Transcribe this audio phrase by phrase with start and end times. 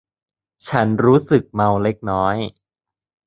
[0.67, 2.35] ฉันรู้สึกเมาเล็กน้อย